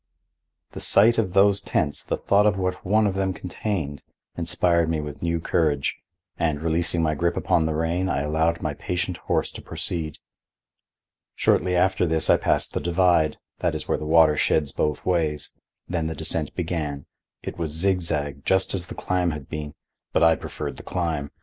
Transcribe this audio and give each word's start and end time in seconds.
The 0.71 0.79
sight 0.79 1.19
of 1.19 1.33
those 1.33 1.61
tents, 1.61 2.03
the 2.03 2.17
thought 2.17 2.47
of 2.47 2.57
what 2.57 2.83
one 2.83 3.05
of 3.05 3.13
them 3.13 3.33
contained, 3.33 4.01
inspired 4.35 4.89
me 4.89 4.99
with 4.99 5.21
new 5.21 5.39
courage, 5.39 5.95
and, 6.39 6.59
releasing 6.59 7.03
my 7.03 7.13
grip 7.13 7.37
upon 7.37 7.67
the 7.67 7.75
rein, 7.75 8.09
I 8.09 8.23
allowed 8.23 8.63
my 8.63 8.73
patient 8.73 9.17
horse 9.17 9.51
to 9.51 9.61
proceed. 9.61 10.17
Shortly 11.35 11.75
after 11.75 12.07
this 12.07 12.31
I 12.31 12.37
passed 12.37 12.73
the 12.73 12.79
divide—that 12.81 13.75
is 13.75 13.87
where 13.87 13.99
the 13.99 14.07
water 14.07 14.35
sheds 14.35 14.71
both 14.71 15.05
ways—then 15.05 16.07
the 16.07 16.15
descent 16.15 16.55
began. 16.55 17.05
It 17.43 17.59
was 17.59 17.71
zigzag, 17.71 18.43
just 18.43 18.73
as 18.73 18.87
the 18.87 18.95
climb 18.95 19.29
had 19.29 19.49
been, 19.49 19.75
but 20.13 20.23
I 20.23 20.33
preferred 20.35 20.77
the 20.77 20.81
climb. 20.81 21.29